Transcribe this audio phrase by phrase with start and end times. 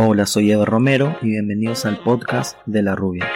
[0.00, 3.26] Hola, soy Eva Romero y bienvenidos al podcast de La Rubia.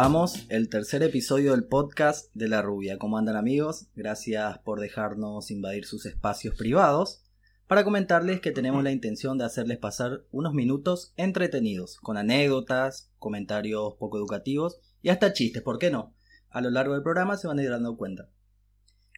[0.00, 2.96] Destapamos el tercer episodio del podcast de La Rubia.
[2.96, 3.88] ¿Cómo andan amigos?
[3.94, 7.22] Gracias por dejarnos invadir sus espacios privados
[7.66, 13.96] para comentarles que tenemos la intención de hacerles pasar unos minutos entretenidos, con anécdotas, comentarios
[13.98, 16.14] poco educativos y hasta chistes, ¿por qué no?
[16.48, 18.30] A lo largo del programa se van a ir dando cuenta.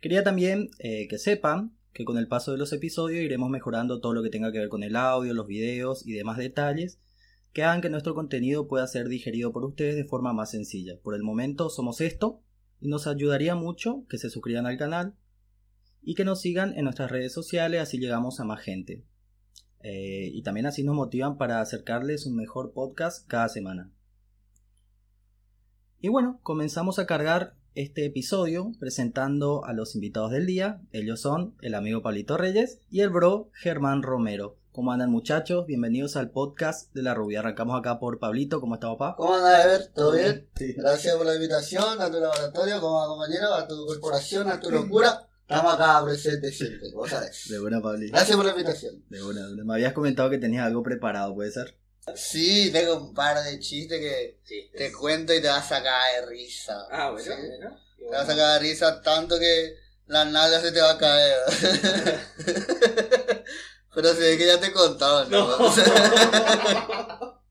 [0.00, 4.14] Quería también eh, que sepan que con el paso de los episodios iremos mejorando todo
[4.14, 6.98] lo que tenga que ver con el audio, los videos y demás detalles
[7.52, 10.98] que hagan que nuestro contenido pueda ser digerido por ustedes de forma más sencilla.
[11.02, 12.40] Por el momento somos esto
[12.80, 15.14] y nos ayudaría mucho que se suscriban al canal
[16.02, 19.04] y que nos sigan en nuestras redes sociales, así llegamos a más gente.
[19.80, 23.92] Eh, y también así nos motivan para acercarles un mejor podcast cada semana.
[26.00, 30.80] Y bueno, comenzamos a cargar este episodio presentando a los invitados del día.
[30.92, 34.56] Ellos son el amigo Palito Reyes y el bro Germán Romero.
[34.72, 35.66] ¿Cómo andan muchachos?
[35.66, 37.40] Bienvenidos al podcast de La Rubia.
[37.40, 38.58] Arrancamos acá por Pablito.
[38.60, 39.14] ¿Cómo está papá?
[39.18, 39.86] ¿Cómo andas, Ever?
[39.94, 40.48] ¿Todo bien?
[40.56, 40.72] Sí.
[40.72, 45.28] Gracias por la invitación a tu laboratorio, como compañero, a tu corporación, a tu locura.
[45.42, 47.48] Estamos acá presentes siempre, vos sabés.
[47.50, 48.12] De buena, Pablito.
[48.14, 49.04] Gracias por la invitación.
[49.10, 49.64] De buena, de buena.
[49.64, 51.76] Me habías comentado que tenías algo preparado, ¿puede ser?
[52.14, 54.78] Sí, tengo un par de chistes que Chistes.
[54.78, 56.86] te cuento y te vas a sacar de risa.
[56.90, 57.30] Ah, bueno, Sí.
[57.46, 57.76] bueno.
[57.98, 59.74] Te vas a sacar de risa tanto que
[60.06, 61.36] la nalga se te va a caer.
[63.94, 65.58] Pero se ve que ya te he contado, ¿no?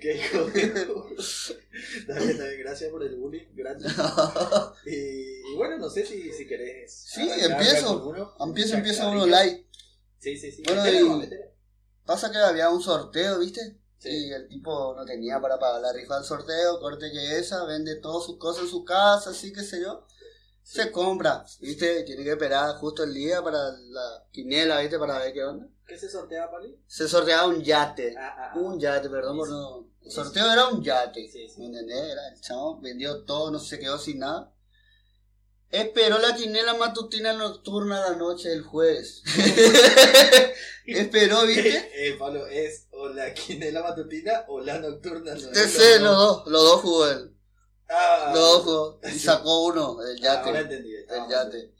[0.00, 0.86] Qué hijo de
[2.06, 3.94] Dale, dale, gracias por el bullying, gracias.
[4.84, 4.92] Y,
[5.52, 6.92] y bueno, no sé si, si querés.
[6.92, 8.06] Sí, empiezo.
[8.06, 8.34] uno.
[8.38, 9.66] empieza uno live.
[10.18, 10.62] Sí, sí, sí.
[10.64, 11.54] Bueno, Metele, y- vamos, metele.
[12.04, 13.78] Pasa que había un sorteo, ¿viste?
[13.98, 14.08] Sí.
[14.28, 17.96] Y el tipo no tenía para pagar la rifa del sorteo, corte que esa, vende
[17.96, 20.06] todas sus cosas en su casa, así que sé yo.
[20.62, 22.02] Se compra, ¿viste?
[22.02, 24.98] Tiene que esperar justo el día para la quiniela, ¿viste?
[24.98, 25.68] Para ver qué onda.
[25.86, 26.76] ¿Qué se sortea, Pali?
[26.86, 28.14] Se sorteaba un yate.
[28.18, 28.58] Ah, ah, ah.
[28.58, 29.88] Un yate, perdón por no.
[30.02, 31.28] El sorteo era un yate.
[31.28, 31.60] Sí, sí.
[31.60, 32.12] ¿Me entendés?
[32.12, 34.52] Era el chavo, vendió todo, no se quedó sin nada.
[35.70, 39.22] Esperó la quiniela matutina nocturna la noche del jueves.
[40.86, 41.90] Esperó, ¿viste?
[41.92, 45.34] Eh, Pablo, ¿es o la quinela matutina o la nocturna?
[45.34, 47.36] No, sé, los dos, los dos jugó él.
[47.88, 49.00] Ah, Los dos jugó.
[49.12, 50.48] Y sacó uno, el yate.
[50.48, 50.94] Ahora entendí.
[50.94, 51.72] El yate.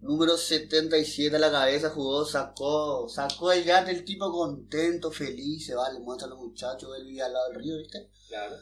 [0.00, 5.74] Número 77 a la cabeza jugó, sacó, sacó el yate, el tipo contento, feliz, se
[5.74, 8.10] va, le muestra a los muchachos, él vivía al lado del río, ¿viste?
[8.28, 8.56] Claro.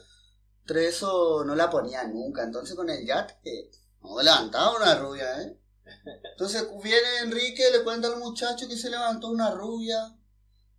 [0.65, 3.69] Tres eso no la ponía nunca, entonces con el yate,
[4.01, 5.59] no levantaba una rubia, ¿eh?
[6.31, 10.17] Entonces viene Enrique, le cuenta al muchacho que se levantó una rubia,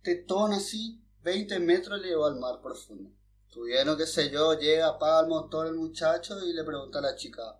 [0.01, 3.11] tetón así, 20 metros le llevó al mar profundo.
[3.49, 7.15] Tuvieron, qué sé yo, llega, apaga el motor el muchacho y le pregunta a la
[7.15, 7.59] chica,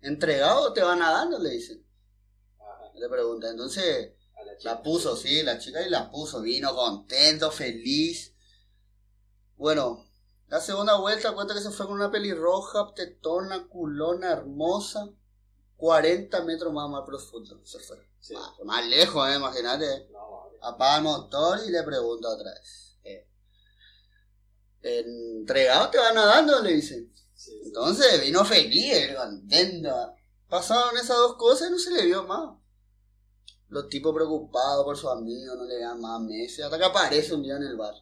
[0.00, 1.38] ¿entregado o te va nadando?
[1.38, 1.81] Le dice.
[2.94, 4.12] Le pregunta, entonces
[4.44, 4.74] la chica.
[4.74, 8.34] la puso, sí, la chica y la puso, vino contento, feliz.
[9.56, 10.04] Bueno,
[10.48, 15.08] la segunda vuelta cuenta que se fue con una pelirroja, tetona, culona, hermosa.
[15.76, 17.96] 40 metros más más profundo se fue.
[18.20, 18.34] Sí.
[18.34, 20.08] Más, más lejos, eh, imagínate.
[20.12, 20.50] No.
[20.60, 22.96] Apaga el motor y le pregunta otra vez.
[23.02, 23.26] Eh,
[24.82, 26.60] ¿Entregado te va nadando?
[26.60, 27.08] Le dice.
[27.34, 27.58] Sí.
[27.64, 30.14] Entonces vino feliz, él contento.
[30.48, 32.61] Pasaron esas dos cosas y no se le vio más.
[33.72, 37.42] Los tipos preocupados por su amigo, no le vean más meses, hasta que aparece un
[37.42, 37.94] día en el bar.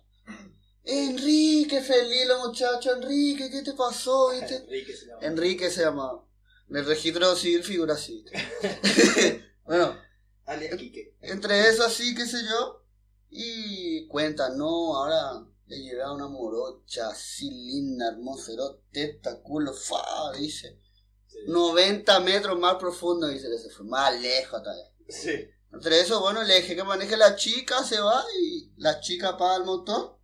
[0.82, 4.31] Enrique, feliz los muchachos, Enrique, ¿qué te pasó?
[4.31, 4.56] ¿Viste?
[4.56, 5.20] Enrique se llama.
[5.22, 6.26] Enrique se llamaba.
[6.69, 8.25] En el registro civil figura así.
[9.64, 9.97] bueno,
[10.44, 11.14] Alias Quique.
[11.20, 12.82] entre eso así, qué sé yo,
[13.28, 18.50] y cuenta, no, ahora le llevé a una morocha así linda, hermosa,
[18.90, 20.81] teta, culo, fa, dice.
[21.28, 21.38] Sí.
[21.46, 24.90] 90 metros más profundo, dice que se fue, más lejos todavía.
[25.08, 25.49] Sí.
[25.72, 29.56] Entre eso, bueno, le dije que maneje la chica, se va y la chica apaga
[29.56, 30.19] el motor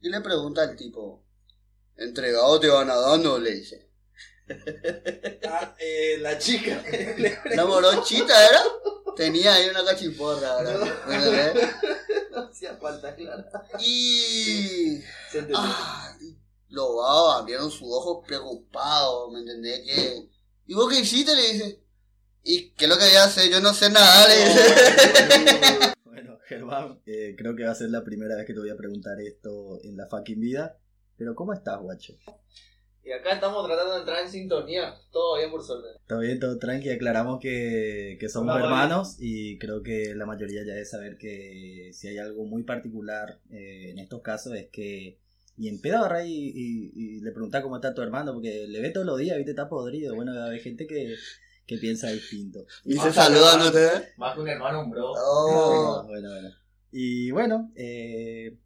[0.00, 1.24] y le pregunta al tipo,
[1.96, 3.38] ¿entregado te va nadando?
[3.38, 3.88] Le dice.
[5.50, 6.82] Ah, eh, la chica.
[7.54, 8.62] La morochita era,
[9.16, 10.94] tenía ahí una cachiporra, ¿verdad?
[11.06, 11.12] No.
[11.12, 11.70] ¿eh?
[12.30, 13.44] no hacía falta, claro.
[13.78, 15.02] Y...
[15.54, 16.16] Ah,
[16.68, 19.80] los babos abrieron sus ojos preocupados, ¿me entendés?
[19.80, 20.30] Que...
[20.66, 21.34] ¿Y vos qué hiciste?
[21.34, 21.82] Le dice.
[22.44, 23.50] ¿Y qué es lo que voy a hacer?
[23.50, 25.94] Yo no sé nada, dice.
[26.04, 28.76] Bueno, Germán, eh, creo que va a ser la primera vez que te voy a
[28.76, 30.76] preguntar esto en la fucking vida.
[31.16, 32.14] Pero ¿cómo estás, guacho?
[33.04, 34.94] Y acá estamos tratando de entrar en sintonía.
[35.12, 35.88] Todo bien por suerte.
[36.06, 36.90] Todo bien, todo tranqui.
[36.90, 41.90] Aclaramos que, que somos Hola, hermanos y creo que la mayoría ya debe saber que
[41.92, 45.18] si hay algo muy particular eh, en estos casos es que
[45.56, 48.80] y en pedo agarrá y, y- y le pregunta cómo está tu hermano porque le
[48.80, 50.14] ve todos los días, viste, está podrido.
[50.14, 51.14] Bueno, hay gente que,
[51.68, 52.64] que piensa distinto.
[52.84, 54.16] Y Ah, se saludan ustedes.
[54.16, 55.12] Más que un hermano, un bro.
[55.12, 56.02] Oh.
[56.06, 56.48] Bueno, bueno.
[56.90, 58.56] Y bueno, eh,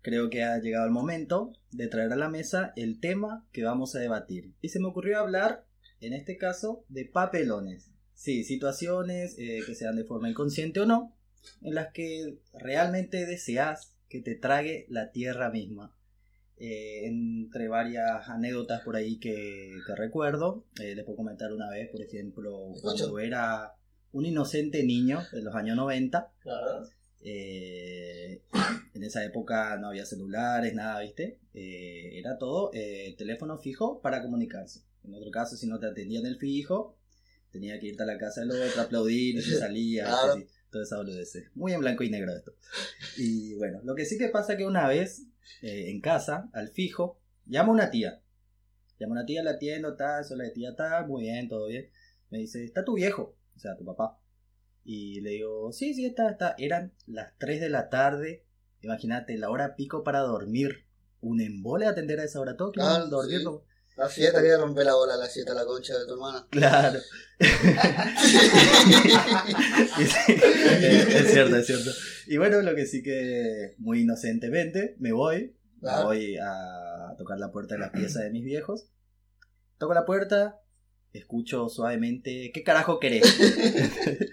[0.00, 3.94] creo que ha llegado el momento de traer a la mesa el tema que vamos
[3.94, 4.54] a debatir.
[4.62, 5.66] Y se me ocurrió hablar,
[6.00, 7.90] en este caso, de papelones.
[8.14, 11.14] Sí, situaciones eh, que sean de forma inconsciente o no,
[11.60, 15.94] en las que realmente deseas que te trague la tierra misma.
[16.62, 21.88] Eh, entre varias anécdotas por ahí que, que recuerdo, eh, les puedo comentar una vez,
[21.90, 23.72] por ejemplo, cuando era
[24.12, 26.32] un inocente niño en los años 90.
[26.42, 26.86] Claro.
[27.22, 28.42] Eh,
[28.94, 31.38] en esa época no había celulares, nada, ¿viste?
[31.54, 34.82] Eh, era todo eh, teléfono fijo para comunicarse.
[35.04, 36.96] En otro caso, si no te atendían el fijo,
[37.50, 40.04] tenía que irte a la casa del otro, aplaudir, y se salía.
[40.04, 40.34] Claro.
[40.34, 41.38] Sí, toda esa.
[41.54, 42.54] Muy en blanco y negro esto.
[43.16, 45.26] Y bueno, lo que sí que pasa que una vez,
[45.62, 48.22] eh, en casa, al fijo, llama una tía.
[48.98, 51.90] Llama una tía, la atiendo, tal, soy la tía, tal, muy bien, todo bien.
[52.30, 53.36] Me dice, ¿está tu viejo?
[53.56, 54.18] O sea, tu papá.
[54.84, 56.54] Y le digo, sí, sí, está, está.
[56.58, 58.44] Eran las 3 de la tarde.
[58.82, 60.86] Imagínate, la hora pico para dormir.
[61.20, 62.56] Un embole atender a esa hora.
[62.56, 63.38] Todo Claro, dormir.
[63.38, 63.44] sí.
[63.44, 63.62] no-
[63.96, 66.46] La fiesta que rompe la bola, la siesta, la concha de tu hermana.
[66.50, 66.98] Claro.
[70.00, 71.90] Es, cierto, es cierto.
[72.26, 75.56] Y bueno, lo que sí que muy inocentemente me voy.
[75.80, 78.88] Me voy a tocar la puerta de la pieza de mis viejos.
[79.78, 80.60] Toco la puerta,
[81.12, 83.24] escucho suavemente, ¿qué carajo querés?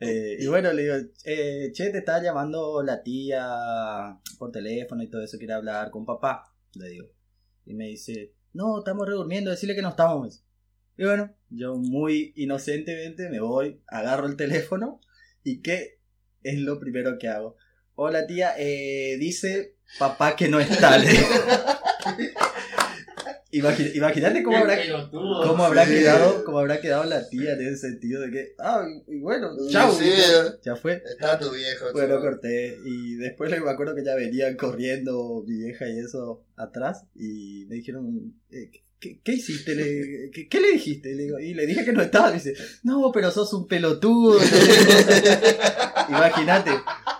[0.00, 0.94] Eh, y bueno, le digo,
[1.24, 6.04] eh, che, te está llamando la tía por teléfono y todo eso, quiere hablar con
[6.04, 7.06] papá, le digo.
[7.66, 10.44] Y me dice, no, estamos redurmiendo, decirle que no estamos.
[10.96, 15.00] Y bueno, yo muy inocentemente me voy, agarro el teléfono
[15.42, 15.98] y ¿qué
[16.42, 17.56] es lo primero que hago?
[17.96, 20.98] Hola tía, eh, dice papá que no está.
[23.60, 23.68] le digo.
[23.68, 24.78] Imagi- Imagínate cómo habrá,
[25.10, 25.94] cómo habrá Sí.
[25.94, 29.92] quedado, cómo habrá quedado la tía en ese sentido de que, ah, y bueno, chao,
[29.92, 30.10] Sí,
[30.64, 31.02] ya fue.
[31.04, 31.86] está tu viejo.
[31.92, 32.20] Bueno, chico.
[32.30, 32.78] corté.
[32.84, 37.04] Y después me acuerdo que ya venían corriendo mi vieja y eso atrás.
[37.14, 38.70] Y me dijeron, eh,
[39.00, 39.74] ¿qué, qué hiciste?
[39.74, 41.10] Le- ¿qué, qué le dijiste?
[41.10, 42.30] Y le, digo, y le dije que no estaba.
[42.30, 44.38] Y dice, no, pero sos un pelotudo.
[46.08, 46.70] Imagínate.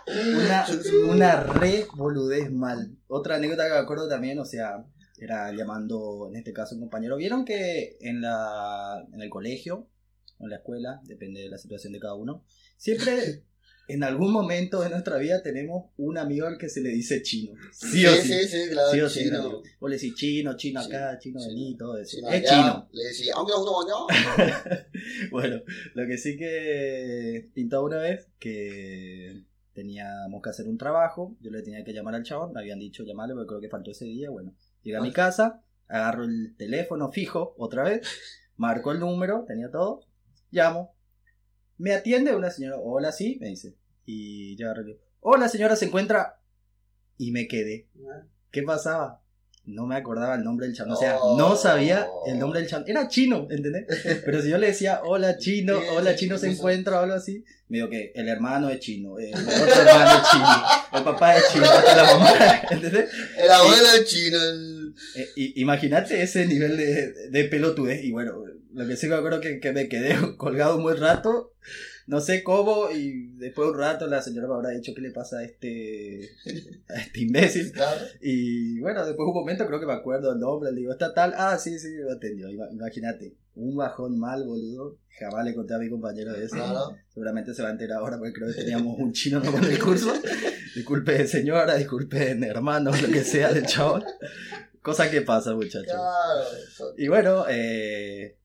[0.06, 0.66] Una,
[1.08, 2.90] una re boludez mal.
[3.06, 4.84] Otra anécdota que me acuerdo también, o sea,
[5.16, 7.16] era llamando, en este caso, un compañero.
[7.16, 9.88] ¿Vieron que en, la, en el colegio,
[10.38, 12.44] o en la escuela, depende de la situación de cada uno,
[12.76, 13.44] siempre
[13.88, 17.52] en algún momento de nuestra vida tenemos un amigo al que se le dice chino.
[17.72, 18.32] Sí o sí.
[18.32, 18.90] Sí, sí, claro.
[18.92, 19.62] Sí o sí, chino.
[19.80, 21.52] Vos le decís chino, chino acá, chino Chino.
[21.52, 22.16] allí, todo eso.
[22.16, 22.88] Chino es allá, chino.
[22.92, 24.06] Le decía, aunque no, no, no.
[25.30, 25.62] Bueno,
[25.94, 29.44] lo que sí que pintó una vez que
[29.74, 33.04] teníamos que hacer un trabajo, yo le tenía que llamar al chabón, me habían dicho
[33.04, 37.10] llamarle porque creo que faltó ese día, bueno, llegué a mi casa, agarro el teléfono
[37.10, 38.06] fijo otra vez,
[38.56, 40.02] marco el número, tenía todo,
[40.50, 40.94] llamo,
[41.78, 45.86] me atiende una señora, hola sí, me dice, y yo agarro digo, hola señora, se
[45.86, 46.38] encuentra,
[47.16, 47.88] y me quedé,
[48.50, 49.20] ¿qué pasaba?
[49.66, 52.84] No me acordaba el nombre del chabón, o sea, no sabía el nombre del chabón,
[52.86, 53.86] era chino, ¿entendés?
[54.22, 57.78] Pero si yo le decía, hola chino, hola chino se encuentra o algo así, me
[57.78, 61.64] dijo que el hermano es chino, el otro hermano es chino, el papá es chino,
[61.64, 62.32] la mamá,
[62.70, 63.10] ¿entendés?
[63.38, 64.38] El abuelo es chino.
[64.42, 64.73] El...
[65.16, 68.04] Eh, Imagínate ese nivel de, de pelotudez.
[68.04, 71.52] Y bueno, lo que sí me acuerdo que, que me quedé colgado un buen rato.
[72.06, 72.90] No sé cómo.
[72.90, 76.20] Y después de un rato la señora me habrá dicho qué le pasa a este,
[76.88, 77.72] a este imbécil.
[77.72, 78.00] Claro.
[78.20, 80.70] Y bueno, después de un momento creo que me acuerdo el nombre.
[80.72, 81.32] Le digo, ¿está tal?
[81.36, 82.48] Ah, sí, sí, lo atendió.
[82.48, 83.34] Ima- Imagínate.
[83.56, 84.98] Un bajón mal, boludo.
[85.18, 86.56] Jamás le conté a mi compañero eso.
[86.56, 86.96] Claro.
[87.08, 89.52] Seguramente se va a enterar ahora porque creo que teníamos un chino ¿no?
[89.52, 90.12] con el curso.
[90.74, 94.02] Disculpe señora, disculpe hermano, lo que sea del chabón.
[94.84, 95.86] Cosa que pasa, muchachos.
[95.86, 96.42] Claro.
[96.68, 96.92] eso.
[96.98, 98.38] Y bueno, eh, eh,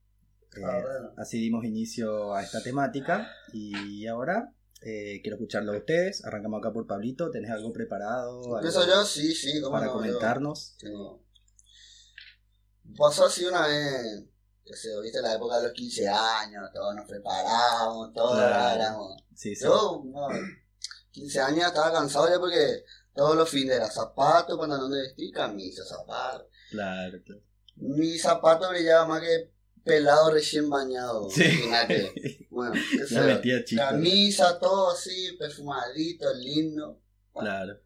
[0.65, 1.11] Ah, bueno.
[1.17, 3.29] así dimos inicio a esta temática.
[3.51, 6.23] Y ahora eh, quiero escucharlo a ustedes.
[6.23, 7.29] Arrancamos acá por Pablito.
[7.29, 8.37] ¿Tenés algo preparado?
[8.41, 9.03] algo ¿Empiezo yo?
[9.03, 10.77] Sí, sí, cómo para no, yo comentarnos?
[12.97, 14.23] Pasó así una vez,
[14.65, 18.75] que se viste la época de los 15 años, todos nos preparábamos, todos Claro.
[18.81, 19.23] éramos.
[19.35, 19.65] Sí, sí.
[19.65, 20.27] Yo, no,
[21.11, 25.83] 15 años estaba cansado ya porque todos los fines era zapatos, pantalón de vestir, camisa,
[25.83, 26.47] zapatos.
[26.69, 27.41] Claro, claro.
[27.75, 29.51] Mi zapato brillaba más que
[29.83, 31.29] pelado recién bañado.
[31.29, 31.43] Sí.
[31.43, 32.47] imagínate.
[32.49, 32.75] Bueno,
[33.63, 33.89] chica.
[33.89, 36.99] camisa, todo así, perfumadito, lindo.
[37.33, 37.79] Claro.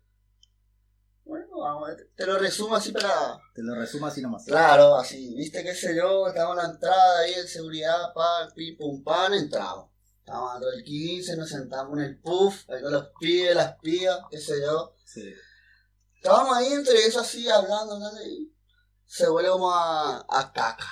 [1.25, 3.39] Bueno, vamos, te lo resumo así para...
[3.53, 4.45] Te lo resumo así nomás.
[4.45, 8.75] Claro, así, viste qué sé yo, estamos en la entrada ahí en seguridad, pa, pim,
[8.77, 9.89] pum, pan, entramos.
[10.23, 14.19] Estábamos dando el 15, nos sentamos en el puff, ahí con los pibes, las pibas,
[14.31, 14.95] qué sé yo.
[15.03, 15.33] Sí.
[16.15, 18.55] Estábamos ahí entre eso así, hablando, hablando, y
[19.05, 20.87] se vuelve como a, a caca.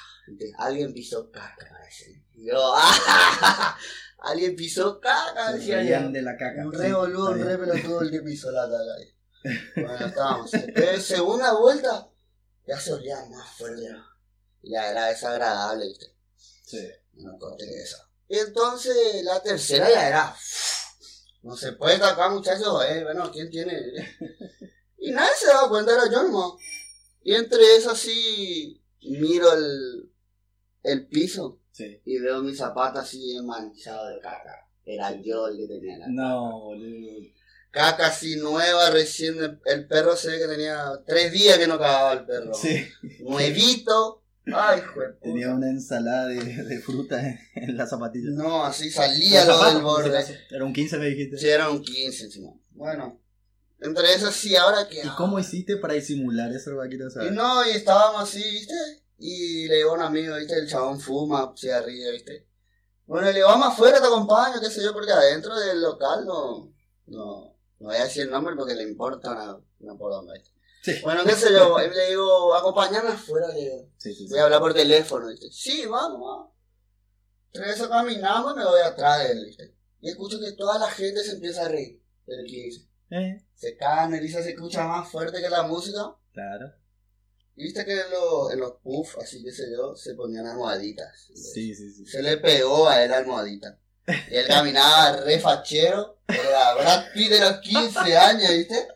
[0.57, 2.25] Alguien pisó caca, parece.
[2.33, 3.77] Y yo, ¡ah!
[4.19, 6.09] Alguien pisó caca, decía yo.
[6.09, 6.65] de la caca.
[6.65, 9.15] Un Sí, re boludo, un re pelotudo el que pisó la caca ahí.
[9.77, 10.51] Bueno, estábamos.
[10.51, 12.09] Después, segunda vuelta,
[12.67, 13.87] ya se olía más fuerte.
[14.63, 16.13] Ya era desagradable, ¿viste?
[16.35, 16.85] Sí.
[17.13, 18.10] No corté esa.
[18.31, 20.35] Y entonces la tercera ya era.
[21.43, 22.81] No se puede tacar, muchachos.
[22.87, 23.75] Eh, bueno, ¿quién tiene?
[24.97, 26.53] Y nadie se daba cuenta, era yo nomás.
[27.23, 30.11] Y entre eso así, miro el,
[30.83, 32.01] el piso Sí.
[32.05, 34.67] y veo mi zapato así manchado de caca.
[34.85, 37.27] Era yo el que tenía la No, boludo.
[37.71, 39.37] caca así nueva, recién.
[39.43, 42.53] El, el perro se ve que tenía tres días que no cagaba el perro.
[42.53, 42.87] Sí.
[43.19, 44.20] Nuevito.
[44.45, 45.19] Ay, puta.
[45.21, 48.31] Tenía una ensalada de, de fruta en, en la zapatilla.
[48.31, 50.25] No, así salía ¿El lo del borde.
[50.49, 51.37] Era un 15 me dijiste.
[51.37, 52.51] Sí, eran un 15 encima.
[52.71, 53.21] Bueno,
[53.81, 54.99] entre esas sí, ahora que.
[54.99, 58.73] ¿Y cómo hiciste para disimular eso, quiero Y no, y estábamos así, ¿viste?
[59.17, 60.55] Y le digo a un amigo, ¿viste?
[60.55, 62.47] El chabón fuma, se ríe, ¿viste?
[63.05, 66.71] Bueno, le digo, vamos afuera, te acompaño, qué sé yo, porque adentro del local no.
[67.07, 70.51] No, no voy a decir el nombre porque le importa una, una poronga, ¿viste?
[70.81, 70.99] Sí.
[71.03, 73.89] Bueno, qué sé yo, le digo, acompañame afuera, le digo.
[73.97, 74.29] Sí, sí, sí.
[74.29, 75.47] Voy a hablar por teléfono, ¿viste?
[75.51, 76.51] Sí, vamos, vamos.
[77.53, 79.75] Entre eso caminamos y me voy atrás de él, ¿viste?
[80.01, 82.87] Y escucho que toda la gente se empieza a reír del 15.
[83.11, 86.15] Eh, Se cae, Melissa se escucha más fuerte que la música.
[86.33, 86.73] claro.
[87.53, 91.27] Y viste que en los, en los puffs, así que sé yo, se ponían almohaditas.
[91.35, 92.05] Sí, sí, sí.
[92.05, 93.77] Se le pegó a él la almohadita.
[94.07, 98.87] Y él caminaba re fachero, era Brad Pitt de los 15 años, ¿viste?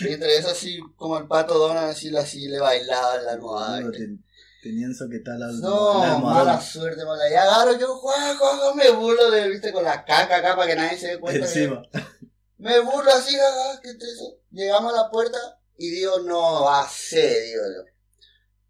[0.00, 3.80] Y entre eso así, como el pato Donald, así, así le bailaba en la almohada.
[3.80, 3.98] ¿viste?
[3.98, 4.24] ten-
[4.62, 7.28] Tenían soquetada la, la No, mala suerte, mala.
[7.30, 10.76] Y agarro yo, juego, juego, me burlo de, viste, con la caca acá para que
[10.76, 11.46] nadie se dé cuenta.
[11.46, 11.82] que- Encima.
[12.56, 14.38] Me burlo así, jaja, ¿qué es eso?
[14.52, 15.36] Llegamos a la puerta
[15.76, 17.82] y digo, no va a ser, digo yo.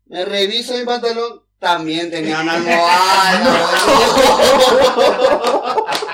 [0.07, 3.41] Me reviso mi pantalón, también tenía una almohada.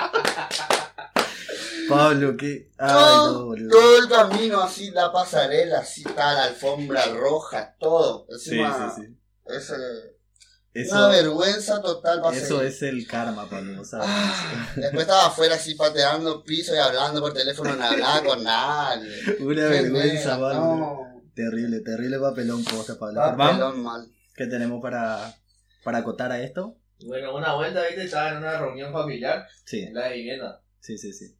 [1.95, 2.71] Pablo, qué.
[2.77, 3.69] Ay, no, todo, boludo.
[3.69, 8.25] todo el camino así, la pasarela, así, está la alfombra roja, todo.
[8.37, 9.17] Sí, Encima, sí, sí.
[9.47, 12.65] Es eh, una vergüenza total para eso seguir.
[12.71, 14.07] es el karma, Pablo, ¿sabes?
[14.09, 19.11] Ah, después estaba afuera así pateando piso y hablando por teléfono, no hablaba con nadie.
[19.41, 20.53] Una vergüenza, Pablo.
[20.77, 23.21] No, Terrible, terrible papelón, cosa, Pablo.
[23.21, 24.07] Germán, papelón mal.
[24.35, 25.35] ¿qué tenemos para,
[25.83, 26.77] para acotar a esto?
[27.05, 30.61] Bueno, una vuelta, viste, estaba en una reunión familiar Sí, en la vivienda.
[30.79, 31.35] sí, sí, sí.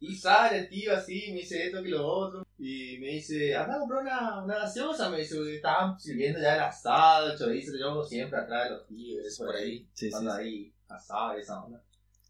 [0.00, 2.46] Y sale el tío así, me dice esto que lo otro.
[2.56, 5.10] Y me dice, anda a comprar una, una gaseosa.
[5.10, 9.38] Me dice, estaban sirviendo ya el asado, el chorizo, yo siempre atrás de los tíos,
[9.38, 9.88] por ahí.
[9.92, 11.82] Sí, sí, ahí, asado, esa onda.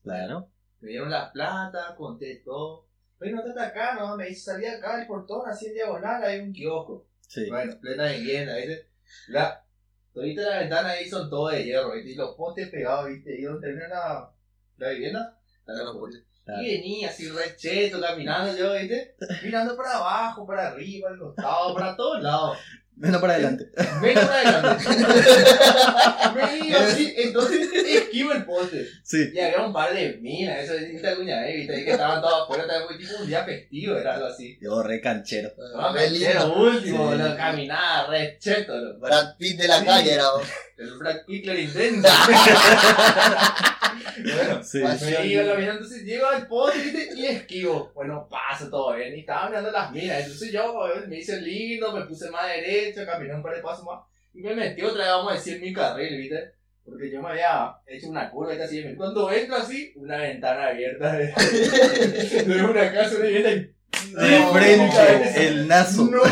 [0.03, 0.49] Claro.
[0.81, 2.87] Me dieron las plata, conté todo.
[3.21, 6.41] Oye, no estás acá, no, me dice, salí acá del portón, así en diagonal, hay
[6.41, 7.07] un kiosco.
[7.27, 7.51] Sí.
[7.51, 8.89] Bueno, plena vivienda, ¿viste?
[9.27, 9.65] La,
[10.15, 12.11] todita la ventana ahí son todo de hierro, ¿viste?
[12.13, 13.39] Y los postes pegados, ¿viste?
[13.39, 14.33] Y donde termina la,
[14.77, 16.28] la vivienda, están los postes.
[16.49, 16.63] Claro.
[16.63, 19.15] Y venía así recheto, caminando yo, ¿viste?
[19.45, 22.57] Mirando para abajo, para arriba, al costado, para todos lados.
[22.97, 23.67] Menos para adelante.
[24.03, 24.85] Venga para adelante.
[26.35, 28.89] Me iba así, entonces esquivo el poste.
[29.05, 29.31] Sí.
[29.35, 31.57] Y había un par de minas, eso es esta cuña, ¿eh?
[31.59, 31.75] ¿viste?
[31.77, 34.59] Ahí que estaban todos afuera, estaba muy tipo un día festivo, era algo así.
[34.61, 35.51] Yo re canchero.
[35.59, 36.55] Era lindo.
[36.61, 37.19] último, Sí.
[37.19, 38.99] lo caminaba recheto, lo.
[38.99, 40.43] Brad Pitt de la calle era vos.
[40.79, 42.09] El Black Pickler intenso.
[44.23, 44.79] bueno, Sí.
[44.79, 47.11] Me iba caminando, entonces llego al poste ¿viste?
[47.17, 47.91] y esquivo.
[47.95, 49.17] Bueno, paso todo bien.
[49.17, 50.21] Y estaba mirando las minas.
[50.23, 54.01] Entonces yo me hice lindo, me puse más derecho, caminé un par de pasos más.
[54.35, 56.53] Y me metí otra vez, vamos a decir, en mi carril, ¿viste?
[56.85, 58.95] Porque yo me había hecho una curva y así.
[58.97, 61.35] Cuando entro así, una ventana abierta de,
[62.47, 63.75] de una casa, una vivienda y.
[64.07, 66.05] De No, frente, el nazo.
[66.11, 66.23] No,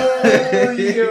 [0.75, 1.03] dije.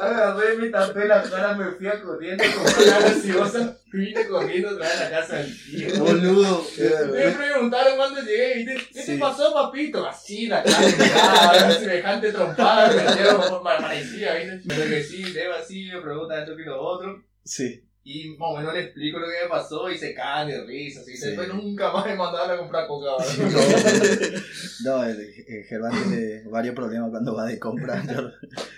[0.00, 3.76] Agarré, me tapé la cara, me fui a corriendo una gaseosa.
[3.92, 6.04] Vine corriendo otra vez a la casa del tío.
[6.04, 6.66] Boludo.
[7.12, 8.64] Me preguntaron cuando llegué.
[8.92, 9.06] ¿Qué Sí.
[9.12, 10.06] te pasó, papito?
[10.06, 14.62] Así, la cara, semejante trompada, me por parecía, ¿viste?
[14.66, 17.22] Pero que sí, Debo así, me pregunta esto que lo otro.
[17.44, 17.84] Sí.
[18.06, 21.00] Y más o menos le explico lo que me pasó y se caen de risa.
[21.00, 23.12] Así, Después nunca más me mandaron a comprar coca.
[24.84, 25.18] No, el,
[25.48, 28.02] el Germán tiene varios problemas cuando va de compra.
[28.04, 28.30] Yo,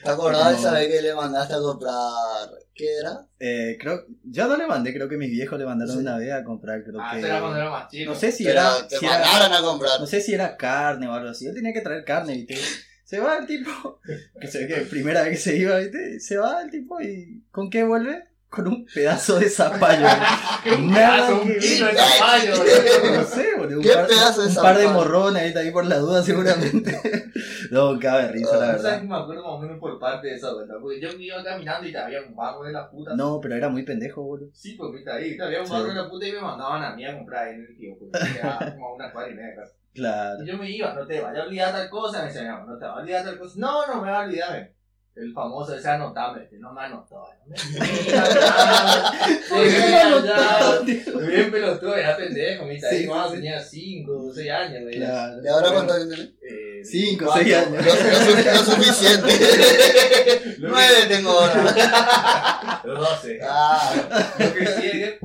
[0.05, 0.59] ¿Te acordás de No.
[0.61, 1.93] esa vez que le mandaste a comprar?
[2.75, 3.27] ¿Qué era?
[3.41, 6.01] eh, creo, yo no le mandé, creo que mis viejos le mandaron Sí.
[6.03, 7.27] una vez a comprar, creo Ah, que...
[7.27, 8.13] era cuando era más chico.
[8.13, 9.99] No sé si Pero era, te si era- mandaron a comprar.
[10.01, 11.47] no sé si era carne o algo así.
[11.47, 12.57] Él tenía que traer carne, ¿viste?
[13.05, 14.01] Se va el tipo,
[14.41, 16.21] que se ve que primera vez que se iba, ¿viste?
[16.21, 18.25] Se va el tipo y ¿con qué vuelve?
[18.57, 20.07] Con un pedazo de zapallo.
[20.65, 22.55] ¡Qué un pedazo, un kilo de zapallo!
[23.17, 23.77] No sé, boludo.
[23.79, 26.99] Un ¿Qué par, pedazo de un par de morrones ahí, ahí por la duda seguramente.
[27.71, 29.01] No, cabe risa, la ¿Sabes verdad.
[29.01, 30.75] que me acuerdo más o menos por parte de esa vuelta?
[30.81, 33.17] Porque yo iba caminando y te había un barro de la puta.
[33.17, 34.51] No, pero era muy pendejo, boludo.
[34.53, 35.73] Sí, pues viste ahí, te había un Sí.
[35.73, 37.95] barro de la puta y me mandaban a mí a comprar ahí en el tío.
[37.99, 39.65] Porque quedaba como a una cuadra y media.
[39.93, 40.45] Claro.
[40.45, 42.85] Y yo me iba, no te vayas a olvidar tal cosa, me decía, no te
[42.85, 43.55] vas a olvidar tal cosa.
[43.57, 44.71] No, no me va a olvidar.
[45.17, 47.25] El famoso ese anotame, este, no me anotó.
[47.47, 49.13] No me mira, nada.
[49.49, 49.71] ¿Por qué
[51.05, 51.19] Sí, no?
[51.27, 53.35] Bien pelotudo, era pendejo, mi Sí, cuando sí.
[53.37, 54.97] tenía 5 o 6 años, güey.
[54.97, 55.43] Claro.
[55.43, 56.29] ¿Y ahora cuánto años tenés?
[56.43, 57.43] Eh, Cinco, cuatro.
[57.43, 57.85] seis años.
[57.85, 59.33] No, no, no, no suficiente.
[60.59, 61.75] Lo Nueve tengo ahora.
[62.83, 63.39] que- Los 12.
[63.43, 63.95] Ah,
[64.39, 65.19] Lo que que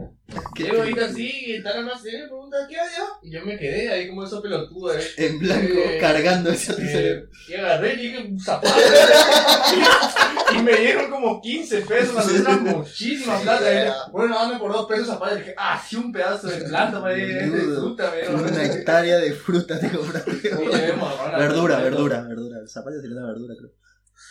[0.61, 3.05] llego ahorita así y en almacén y me preguntan ¿qué había?
[3.21, 4.95] Y yo me quedé ahí como esos pelotudos.
[4.95, 5.13] Eh.
[5.17, 8.73] En blanco, Eh, cargando ese Eh, y agarré y dije un zapato.
[10.57, 13.73] y me dieron como 15 pesos, me dieron muchísima plata.
[13.73, 15.37] Y, bueno, dame por dos pesos zapatos.
[15.37, 18.39] Y dije, ah, sí, un pedazo de planta para ir de fruta, dieron.
[18.41, 20.49] Una hectárea de fruta te compraste.
[21.37, 22.59] Verdura, verdura, verdura.
[22.59, 23.71] El zapallo sería una verdura, creo.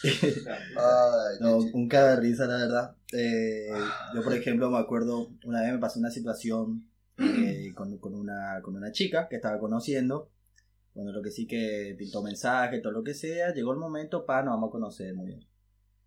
[0.05, 2.97] Ay, No, un caga de risa, la verdad.
[3.13, 3.69] Eh,
[4.15, 8.61] yo, por ejemplo, me acuerdo, una vez me pasó una situación eh, con, con una,
[8.63, 10.31] con una chica que estaba conociendo.
[10.95, 13.55] Bueno, lo que sí que pintó mensaje, todo lo que sea.
[13.55, 15.47] Llegó el momento, pa, nos vamos a conocer muy bien.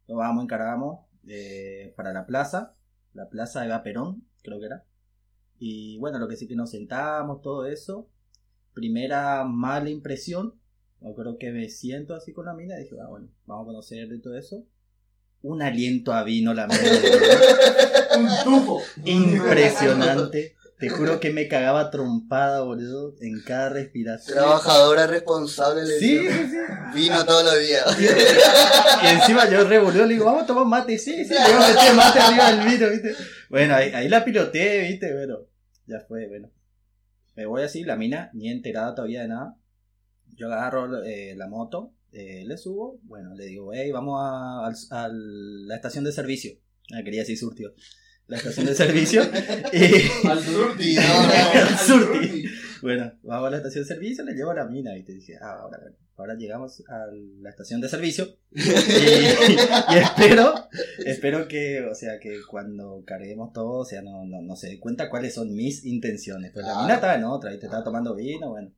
[0.08, 2.76] Nos vamos, encargamos eh, para la plaza,
[3.14, 4.86] la plaza de Perón, creo que era.
[5.58, 8.10] Y bueno, lo que sí que nos sentamos, todo eso.
[8.74, 10.60] Primera mala impresión.
[11.04, 13.68] Me acuerdo que me siento así con la mina y dije, ah, bueno, vamos a
[13.68, 14.66] conocerle y todo eso.
[15.42, 16.90] Un aliento a vino la mierda.
[18.18, 18.82] Un tufo.
[19.04, 20.56] Impresionante.
[20.80, 24.38] Te juro que me cagaba trompada, boludo, en cada respiración.
[24.38, 26.58] Trabajadora responsable le Sí, sí, sí.
[26.94, 27.84] Vino todos los días.
[29.04, 30.98] Y encima yo revolvió, le digo, vamos a tomar mate.
[30.98, 33.16] Sí, sí, le a meter mate arriba del vino, ¿viste?
[33.50, 35.14] Bueno, ahí, ahí la piloteé, ¿viste?
[35.14, 35.40] Bueno,
[35.86, 36.50] ya fue, bueno.
[37.36, 39.58] Me voy así, la mina, ni enterada todavía de nada.
[40.36, 45.76] Yo agarro eh, la moto, eh, le subo, bueno, le digo, hey, vamos a, la
[45.76, 46.52] estación de servicio.
[46.94, 47.74] Ah, quería decir surtió.
[48.28, 49.22] La estación de servicio.
[49.74, 50.96] y, Al surti.
[50.96, 51.34] No, no,
[51.68, 52.46] al surti.
[52.82, 55.38] Bueno, vamos a la estación de servicio, le llevo a la mina y te dije,
[55.42, 57.08] ah, ahora, bueno, ahora llegamos a
[57.40, 60.54] la estación de servicio y, y espero,
[61.06, 64.80] espero que, o sea, que cuando carguemos todo, o sea, no, no, no se dé
[64.80, 66.52] cuenta cuáles son mis intenciones.
[66.54, 67.66] Pues la mina estaba en otra, ¿viste?
[67.66, 68.72] Estaba tomando vino, bueno.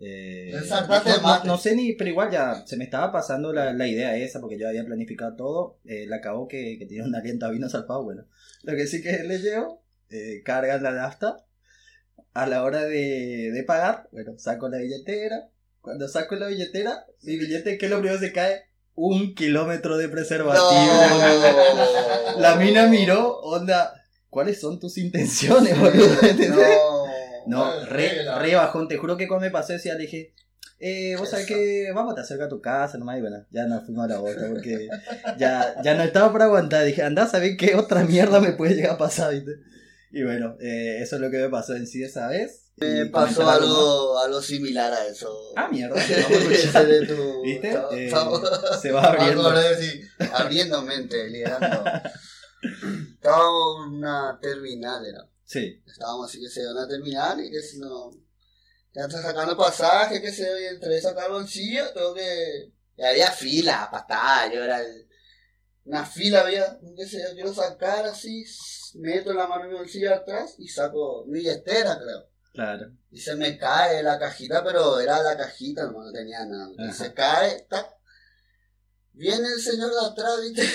[0.00, 3.86] Eh, no, no- no sé ni, pero igual ya se me estaba pasando la, la
[3.86, 5.78] idea esa porque yo había planificado todo.
[5.84, 8.24] Eh, la acabó que, que tenía un aliento a vino salpado, bueno.
[8.62, 11.36] Lo que sí que le llevo, eh, cargan la nafta.
[12.32, 15.48] A la hora de, de pagar, bueno, saco la billetera.
[15.80, 18.62] Cuando saco la billetera, mi billete, ¿qué es lo primero que se cae?
[18.96, 20.70] Un kilómetro de preservativo.
[22.34, 22.40] No.
[22.40, 23.92] La mina miró, onda,
[24.30, 26.22] ¿cuáles son tus intenciones, boludo?
[26.22, 26.78] ¿Entendés?
[27.46, 27.80] No.
[27.80, 30.34] No, re, re bajón, te juro que cuando me pasó decía, le dije,
[30.80, 33.66] eh, vos sabés que vamos a te acerca a tu casa nomás y bueno, ya
[33.66, 34.88] nos fuimos a la otra porque
[35.38, 38.92] ya, ya no estaba para aguantar, dije, andá, ¿sabés qué otra mierda me puede llegar
[38.92, 39.32] a pasar?
[39.32, 39.52] ¿viste?
[40.10, 42.72] Y bueno, eh, eso es lo que me pasó en sí esa vez.
[42.76, 45.32] Me pasó algo algo, similar a eso.
[45.56, 46.86] Ah, mierda, vamos a escuchar.
[46.86, 47.42] de tu.
[47.42, 47.78] ¿Viste?
[47.92, 48.12] Eh,
[48.80, 49.52] se va abriendo.
[50.32, 51.84] Abriendo mente, liderando.
[53.22, 55.28] En una terminal, era.
[55.44, 58.10] Sí, Estábamos así que se van a terminar y que si no.
[58.94, 62.72] Ya sacando pasaje, que se y entre sacar bolsillo, tengo que.
[62.96, 65.08] Y había fila, patada, yo era el.
[65.84, 68.44] Una fila había, que sé yo, quiero sacar así,
[68.94, 72.30] meto la mano en mi bolsillo atrás y saco mi billetera, creo.
[72.54, 72.92] claro.
[73.10, 76.70] Y se me cae la cajita, pero era la cajita, no, no tenía nada.
[76.78, 77.86] Y se cae, tac.
[79.16, 80.62] Viene el señor de atrás, ¿viste?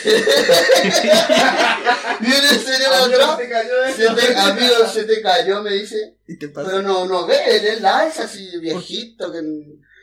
[2.22, 3.38] Viene el señor de atrás.
[3.38, 6.16] te cayó Se te, amigo, se te cayó, me dice.
[6.26, 6.70] ¿Y te pasa?
[6.70, 9.30] Pero no, no ve, él es la alza así, viejito.
[9.32, 9.42] Que...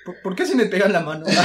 [0.04, 1.24] ¿Por, por qué se me pega en la mano?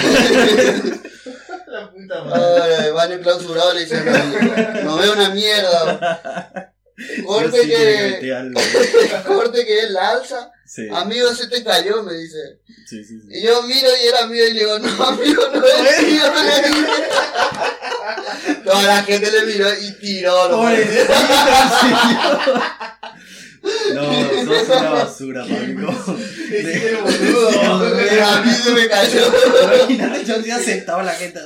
[1.68, 2.76] La puta madre.
[2.80, 6.74] Ay, baño clausurado, le dice, no, no veo una mierda.
[7.26, 8.44] Corte sí que
[9.28, 10.52] corte que es la alza.
[10.66, 12.60] Sí, Amigo, se te cayó, me dice.
[12.88, 13.20] sí, sí.
[13.20, 13.28] sí.
[13.30, 16.24] Y yo miro y era mío y le digo, no, amigo, no es mío.
[16.44, 17.04] le dije.
[18.64, 20.50] Toda la gente le miró y tiró.
[20.50, 20.70] ¿no?
[23.94, 25.94] No, sos una basura, Pablo.
[26.52, 27.92] Ese el boludo.
[27.96, 29.22] Pero a mí se me cayó.
[29.90, 31.40] Imagínate, yo sí aceptaba a la gente.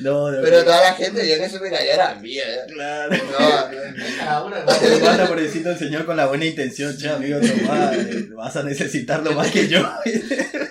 [0.00, 2.42] No, de Pero toda la gente vio que se me cayó era mía.
[2.46, 2.60] ¿eh?
[2.72, 3.14] Claro.
[3.14, 4.16] No, no.
[4.18, 5.04] Cada uno, ¿no?
[5.04, 9.32] Manda pobrecito el señor con la buena intención, che, amigo, tomá, eh, vas a necesitarlo
[9.32, 9.80] más que yo.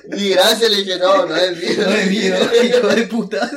[0.09, 1.85] Ni gracias le dije, no, no es mío.
[1.85, 3.51] No es mío, hijo de puta.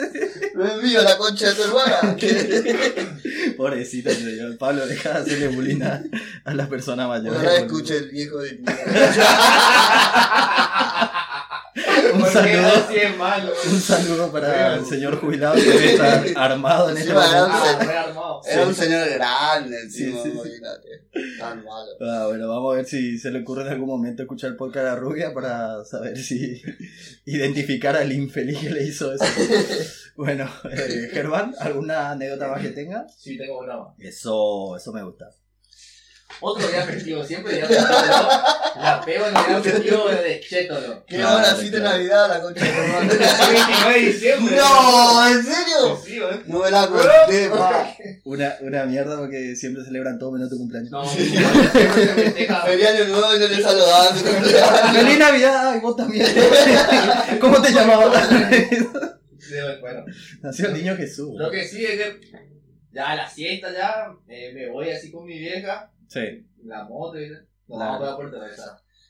[0.57, 2.16] No es mío, la concha de tu hermana.
[3.59, 4.57] Pobrecito el señor.
[4.57, 6.03] Pablo, deja de hacerle bullying a,
[6.45, 7.38] a las personas mayores.
[7.38, 8.59] Ahora escuche el viejo de.
[12.16, 12.66] Un saludo.
[12.66, 13.52] así es malo.
[13.70, 17.61] Un saludo para el señor jubilado que debe estar armado en este Encima era momento.
[17.90, 18.40] Ah.
[18.48, 21.38] Era un señor grande encima, Sí, sí, sí.
[21.38, 21.90] Tan malo.
[22.00, 24.85] Ah, bueno, vamos a ver si se le ocurre en algún momento escuchar el podcast
[24.85, 26.62] de la rubia para saber si
[27.24, 29.24] identificar al infeliz que le hizo eso.
[30.16, 33.07] Bueno, eh, Germán, ¿alguna anécdota más que tenga?
[33.07, 33.88] Sí, tengo una más.
[33.98, 35.31] Eso, eso me gusta.
[36.41, 37.89] Otro día festivo, siempre día festivo.
[37.89, 38.83] ¿no?
[38.83, 41.05] La pego en el día festivo de cheto, ¿no?
[41.07, 41.83] Qué Claro, buena cita de.
[41.83, 43.09] Navidad la concha de tu hermana.
[43.09, 44.57] 29 de diciembre.
[44.57, 46.01] No, ¿en serio?
[46.05, 46.43] Sí, ¿eh?
[46.47, 47.97] No me la conté, pa.
[48.25, 50.91] Una, una mierda porque siempre celebran todo menos tu cumpleaños.
[50.91, 51.05] No.
[51.07, 51.39] Feliz
[52.87, 54.91] año nuevo y no le saludaban su cumpleaños.
[54.93, 55.71] ¡Feliz Navidad!
[55.73, 56.27] ¡Ay, vos también!
[57.41, 58.29] ¿Cómo te llamabas?
[59.39, 60.05] Sí, Bueno,
[60.43, 61.31] Nació el niño Jesús.
[61.37, 62.21] lo que sí es que
[62.93, 67.21] ya a la siesta ya eh, me voy así con mi vieja, Sí, la moto
[67.21, 67.81] y nos Claro.
[67.81, 68.40] vamos para Puerto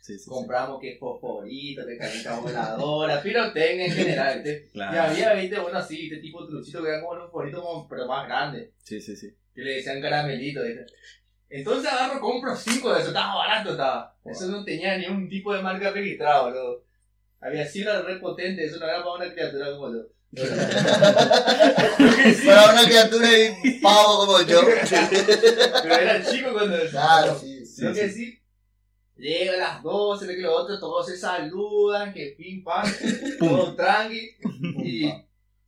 [0.00, 0.18] sí, sí.
[0.18, 0.30] sí.
[0.30, 4.70] Compramos que fosforito, que calienta voladora, pirotecnia en general, ¿viste?
[4.72, 7.88] Y había, viste, bueno, así, este tipo de truchitos que eran como los fosforitos, como,
[7.88, 8.70] pero más grandes.
[8.82, 9.34] Sí, sí, sí.
[9.54, 10.86] que le decían caramelito, ¿viste?
[11.48, 14.16] Entonces agarro, compro cinco de esos, estaba barato, estaba.
[14.24, 16.84] Eso no tenía ni un tipo de marca registrada, boludo.
[17.40, 20.02] Había sido era re potente, eso no era para una criatura como yo.
[22.46, 23.28] Para una criatura
[23.62, 24.60] y pavo como yo.
[25.82, 28.38] Pero era chico cuando Claro, sí, que sí,
[29.16, 32.84] llega a las 12, ve que los otros todos se saludan, que pim pam,
[33.38, 34.36] todo tranqui.
[34.84, 35.10] Y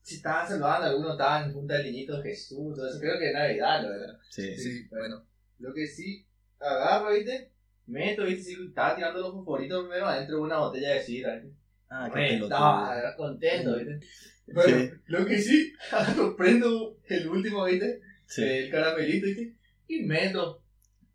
[0.03, 3.41] si estaban saludando, algunos estaban en punta del niñito Jesús, todo eso, creo que era
[3.41, 3.89] Navidad, ¿no?
[3.89, 4.19] ¿verdad?
[4.29, 5.25] Sí, bueno.
[5.59, 6.27] Lo que sí,
[6.61, 7.53] agarro, ¿viste?
[7.87, 8.43] Meto, ¿viste?
[8.43, 11.57] Sí, estaba tirando los fosforitos primero adentro de una botella de sidra, ¿viste?
[11.91, 12.37] Ah, qué.
[12.37, 14.01] Estaba contento, ¿viste?
[14.53, 14.91] Bueno, Sí.
[15.07, 15.73] lo que sí,
[16.37, 18.01] prendo el último, ¿viste?
[18.27, 18.43] Sí.
[18.43, 19.55] El caramelito, ¿viste?
[19.89, 20.63] Y meto.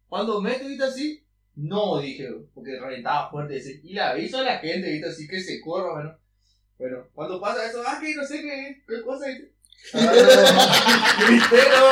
[0.08, 0.84] Cuando meto, ¿viste?
[0.84, 1.24] Así,
[1.56, 3.62] no, dije, porque reventaba fuerte.
[3.84, 5.08] Y le aviso a la gente, ¿viste?
[5.08, 6.17] Así que se corra, bueno.
[6.78, 9.53] Bueno, cuando pasa eso, ah, que no sé qué, qué cosa, ¿viste?
[9.93, 11.91] Gritero,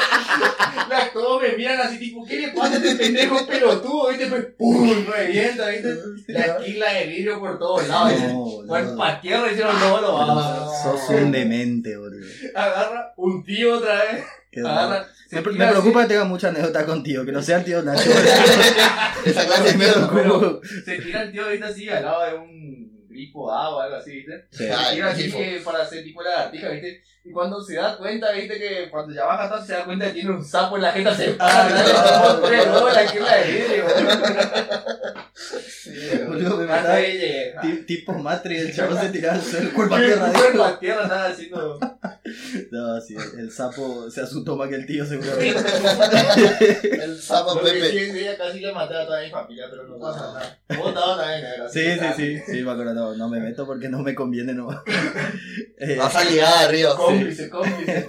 [0.89, 4.09] la, todos me miran así, tipo, ¿qué le pasa a este pendejo pelotudo?
[4.09, 4.25] ¿Viste?
[4.27, 5.05] Pues, ¡pum!
[5.05, 5.95] Revienta, ¿viste?
[6.27, 8.13] La esquila de vidrio por todos lados.
[8.19, 8.81] No, Fue
[9.51, 9.75] hicieron.
[10.83, 12.25] Sos un demente, boludo.
[12.55, 14.67] Agarra un tío otra vez, Me,
[15.39, 15.71] así.
[15.71, 18.09] preocupa que tenga mucha anécdota contigo, que no sea el tío Nacho.
[19.25, 20.11] Esa clase de me mierda.
[20.11, 20.59] preocupa.
[20.85, 24.11] se tira el tío ahorita así al lado de un grifo agua o algo así,
[24.11, 24.45] ¿viste?
[24.51, 24.67] Sí.
[24.69, 25.37] Ah, Se tira así grifo.
[25.37, 27.01] que para hacer tipo lagartija, ¿viste?
[27.23, 28.57] Y cuando se da cuenta, ¿viste?
[28.57, 31.15] Que cuando ya baja todo se da cuenta que tiene un sapo en la jeta,
[31.15, 31.83] se para, la
[33.43, 33.85] vidrio,
[36.27, 36.95] Boludo, me mataba.
[36.95, 37.53] ahí llegué.
[37.61, 40.33] Ti- Tipo Matrix, el chavo se tiraba al suelo, cuerpo a El tierra.
[40.33, 41.79] cuerpo a tierra estaba haciendo.
[42.71, 45.55] No, sí, el sapo se asustó más que el tío, seguramente.
[47.03, 47.89] El sapo Lo que Pepe.
[48.11, 50.59] sí, casi le maté a toda mi familia, pero no pasa nada.
[50.77, 51.67] Vos estabas también, ¿eh?
[51.69, 54.81] Sí, sí, sí, sí, me acuerdo, no, no me meto porque no me conviene nomás.
[55.83, 56.95] Eh, Vas a ligar arriba.
[56.95, 58.07] Cómplice, cómplice.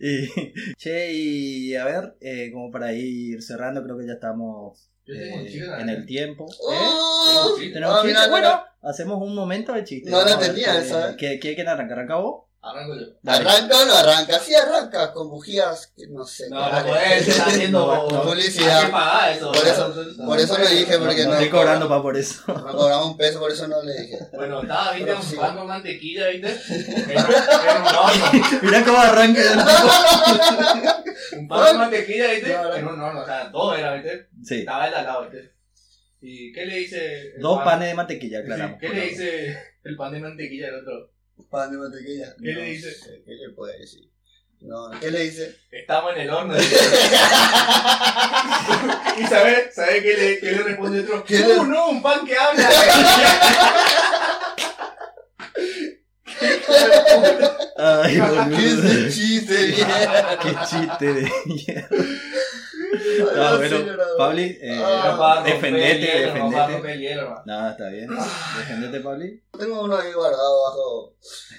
[0.00, 5.14] y, che, y a ver, eh, como para ir cerrando, creo que ya estamos Yo
[5.14, 6.46] tengo un eh, chico en el tiempo.
[6.58, 8.16] Oh, Sí, ¿Tenemos Ah, chiste?
[8.18, 10.10] mira, bueno, hacemos un momento de chiste.
[10.10, 11.16] No la ver tenía qué- esa, ¿eh?
[11.18, 11.92] ¿Qué, qué, quién arranca?
[11.94, 12.44] ¿Arranca vos?
[12.64, 13.06] Arranco yo.
[13.22, 13.48] Dale.
[13.48, 14.38] ¿Arranca o no arranca?
[14.38, 16.48] Sí, arranca con bujías, que no sé.
[16.48, 18.78] No, no podés, está haciendo No, no, publicidad.
[18.78, 19.52] Hay que pagar eso.
[19.52, 20.26] Por eso- ¿no?
[20.26, 21.34] por eso lo dije, No, porque no no.
[21.34, 22.42] estoy cobrando pa' por eso.
[22.46, 24.18] No cobramos un peso, por eso no le dije.
[24.32, 26.60] Bueno, estaba, viste, un pan con mantequilla, viste.
[28.62, 29.58] Mira cómo arranca el.
[31.40, 32.46] Un pan con mantequilla, viste.
[32.50, 32.76] Claro.
[32.76, 34.28] En un horno, o sea, todo era, viste.
[34.44, 35.52] Sí, Estaba el al lado, viste.
[36.20, 37.32] ¿Y qué le dice?
[37.40, 37.64] dos pan?
[37.64, 38.78] panes de mantequilla, Sí, aclaramos.
[38.80, 41.10] ¿Qué le dice el pan de mantequilla al otro?
[41.50, 42.34] Pan de mantequilla.
[42.42, 42.92] ¿Qué No le dice?
[42.94, 44.08] sé, ¿Qué le puede decir?
[44.60, 45.56] No, ¿qué le dice?
[45.72, 46.54] Estamos en el horno.
[49.18, 51.24] ¿Y sabe, sabe qué le, qué le responde otro?
[51.24, 51.88] ¿Qué le- ¡Uh, no!
[51.90, 52.68] ¡Un pan que habla!
[57.78, 58.20] Ay,
[58.56, 59.74] ¿Qué es el chiste?
[60.42, 61.88] Qué chiste de mierda.
[63.34, 63.76] No, bueno,
[64.18, 67.12] Pabli, eh, Ah, No va a romper defendete, el hielo, no va a defendete.
[67.12, 67.42] hermano.
[67.46, 68.08] No, está bien.
[68.58, 69.42] Defendete, Pabli.
[69.58, 71.14] Tengo uno ahí guardado bajo.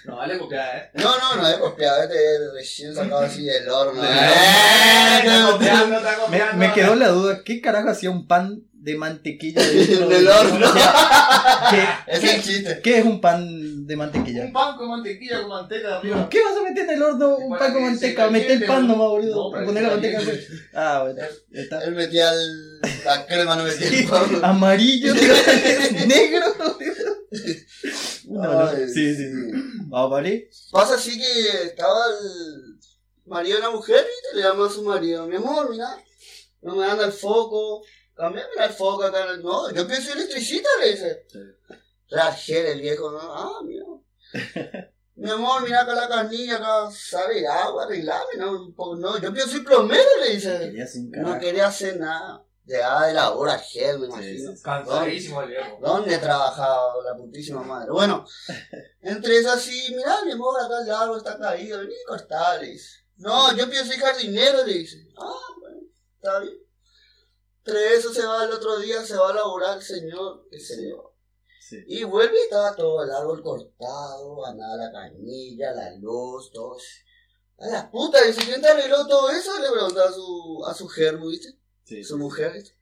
[0.05, 0.89] No vale copiar, ¿eh?
[0.95, 4.01] No, no, no es copiado, este es recién sacado así del horno.
[4.01, 4.07] No.
[4.09, 5.17] ¡Eh!
[5.23, 6.57] Está copiando, está Me, copiando.
[6.57, 10.67] me quedó la duda, ¿qué carajo hacía un pan de mantequilla dentro Del horno.
[11.69, 12.81] ¿Qué, Es el chiste.
[12.83, 14.43] qué es un pan de mantequilla?
[14.43, 16.27] Un pan con mantequilla, con manteca arriba.
[16.29, 18.29] ¿Qué vas a meter en el horno un pan con manteca?
[18.29, 19.51] Mete el pan nomás, boludo.
[19.57, 20.17] No, poner la manteca.
[20.19, 20.33] arriba.
[20.73, 21.21] Ah, bueno.
[21.53, 21.81] está.
[21.85, 24.43] Él metía el, la crema, no metía el pan.
[24.43, 26.45] amarillo, negro.
[28.27, 28.67] No, no.
[28.67, 29.51] Ay, Sí, sí, sí.
[29.87, 30.49] Vamos, ¿vale?
[30.71, 32.77] Pasa así que estaba el
[33.25, 34.35] marido de la mujer, ¿viste?
[34.37, 35.87] Le llama a su marido, mi amor, mira,
[36.61, 37.81] no me anda el foco,
[38.15, 39.43] cambiame el foco acá en el...
[39.43, 41.25] No, yo pienso electricista, le dice.
[41.29, 42.53] Sí.
[42.53, 43.19] El viejo, ¿no?
[43.21, 43.85] Ah, mira.
[45.15, 48.51] Mi amor, mira acá la canilla, acá sale agua, arreglame, ¿no?
[48.51, 50.57] Un poco, no, yo pienso ir plomero, le dice.
[50.59, 50.87] Quería
[51.21, 52.43] No quería hacer nada.
[52.65, 54.51] Llegaba de la hora, Argel, me Sí, imagino.
[54.51, 54.63] sí, sí.
[54.63, 55.79] Cansadísimo el viejo.
[55.81, 57.91] ¿Dónde trabajaba la putísima madre?
[57.91, 58.25] Bueno,
[59.01, 62.67] entre esas así, mira, mi amor, acá el árbol está caído, vení a cortar, le
[62.69, 62.99] dice.
[63.17, 64.97] No, yo pienso ir jardinero, le dice.
[65.17, 65.81] Ah, bueno,
[66.15, 66.57] está bien.
[67.65, 71.13] Entre eso se va el otro día, se va a laburar el señor, el señor.
[71.61, 71.81] Sí.
[71.87, 76.75] Y vuelve y estaba todo el árbol cortado, ganaba la canilla, la luz, todo.
[77.59, 79.57] A la puta, dice, ¿quién te arregló todo eso?
[79.59, 81.57] Le preguntaba a su, a su germo, ¿viste?
[81.85, 82.51] Sí, su mujer.
[82.51, 82.77] ¿viste?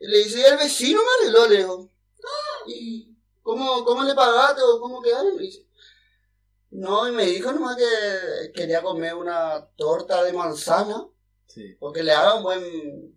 [0.00, 1.90] Y le dice, y el vecino me arregló, le digo.
[2.22, 5.34] "Ah, ¿Y cómo, cómo le pagaste o cómo quedaron?
[5.38, 5.66] Le dice.
[6.70, 11.08] No, y me dijo nomás que quería comer una torta de manzana,
[11.48, 11.76] sí.
[11.80, 12.60] porque le haga un buen,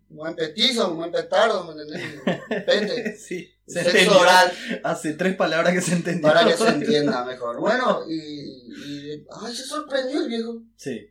[0.09, 2.21] buen petizo, un buen petardo, ¿me entendés?
[2.65, 3.15] Pete.
[3.17, 4.19] Sí, se Sexo entendió.
[4.19, 4.51] oral,
[4.83, 6.27] Hace tres palabras que se entendió.
[6.27, 7.59] para que se entienda mejor.
[7.59, 10.61] Bueno, y, y ay, se sorprendió el viejo.
[10.75, 11.07] Sí.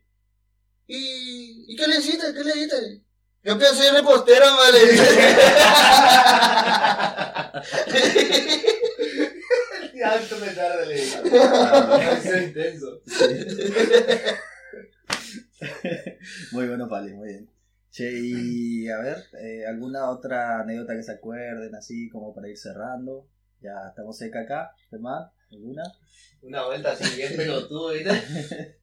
[0.87, 2.35] ¿Y, ¿y qué le hiciste?
[2.35, 3.02] ¿Qué le hiciste?
[3.42, 5.04] Yo pienso ir repostera, me le dice.
[9.92, 11.16] Qué alto me tarda, le digo.
[12.22, 13.00] Es intenso.
[16.53, 17.51] Muy bueno, Pali, muy bien.
[17.90, 22.57] Che, y a ver, eh, ¿alguna otra anécdota que se acuerden así como para ir
[22.57, 23.29] cerrando?
[23.61, 25.83] Ya estamos cerca acá, Germán, ¿alguna?
[26.42, 28.11] Una vuelta así bien pelotudo, ¿viste?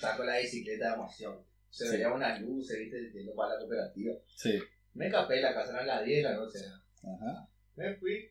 [0.00, 1.44] Saco la bicicleta de emoción.
[1.68, 1.92] Se Sí.
[1.96, 3.10] veían unas luces, ¿viste?
[3.12, 4.14] Yendo para la cooperativa.
[4.34, 4.58] Sí.
[4.94, 6.58] Me escapé de la casa, eran las 10 de la noche.
[7.02, 7.48] Ajá.
[7.76, 8.28] Me fui.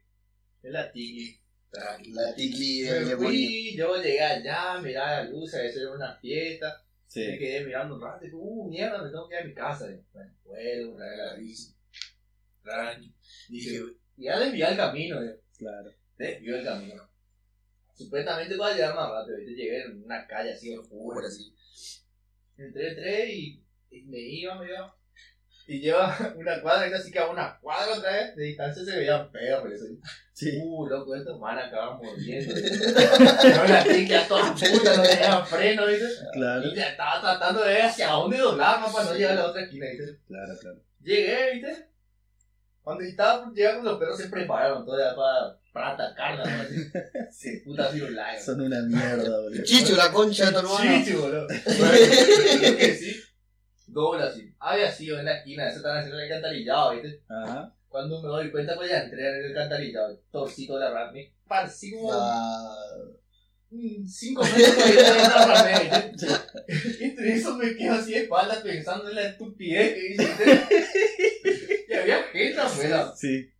[0.63, 1.39] Es la tiki.
[1.71, 2.11] Tranqui.
[2.13, 3.17] La ticli Me demonio.
[3.17, 6.83] fui, yo llegué allá, miraba las luces, eso era una fiesta.
[7.15, 7.39] Me Sí.
[7.39, 9.89] quedé mirando un rato y uh, mierda, me tengo que ir a mi casa.
[9.89, 11.73] Y, bueno, vuelvo, trae la bici.
[12.63, 13.13] Tranqui.
[13.49, 13.81] Dije,
[14.17, 15.39] ya desvié el camino, eh.
[15.57, 15.91] Claro.
[16.17, 17.09] desvió el camino.
[17.95, 19.55] Supuestamente iba a llegar más rápido, ¿viste?
[19.55, 21.53] llegué en una calle así oscura, así.
[22.57, 24.95] Entré, entré y, y me iba, me iba.
[25.69, 28.97] Y lleva una cuadra, y así que a una cuadra otra vez, de distancia se
[28.97, 29.71] veían perros.
[29.71, 29.99] y así.
[30.33, 30.59] Sí.
[30.63, 32.55] Uh, loco, estos man acaban mordiendo.
[32.55, 36.07] no, la tica toda puta, no tenía freno, ¿viste?
[36.33, 36.65] Claro.
[36.65, 38.91] Y ya estaba tratando de ver hacia dónde doblar, ¿no?
[38.91, 40.19] Para no llegar a la otra esquina, ¿viste?
[40.25, 40.81] Claro, claro.
[41.01, 41.89] Llegué, ¿viste?
[42.81, 46.61] Cuando estaba con los perros se prepararon todavía para, para atacarla, ¿no?
[46.63, 46.91] Así.
[47.31, 47.61] Sí.
[47.63, 48.41] Puta virulaya.
[48.41, 49.63] Son una mierda, boludo.
[49.63, 51.05] Chicho, la concha de tu hermano.
[51.05, 51.47] Sí, boludo.
[51.47, 53.21] Bueno, que sí.
[53.91, 54.53] Dobla así.
[54.59, 57.21] Había sido en la esquina, eso estaban haciendo el alcantarillado, ¿viste?
[57.27, 57.73] Ajá.
[57.87, 61.33] Cuando me doy cuenta, pues ya entré en el alcantarillado, torcito de la rama, me
[61.47, 62.75] parcí como Ah,
[63.71, 66.27] mm, cinco metros de la rama, ¿viste?
[67.03, 71.85] Entre eso me quedo así de espaldas pensando en la estupidez que hice.
[71.89, 73.11] Y había gente afuera.
[73.15, 73.51] Sí.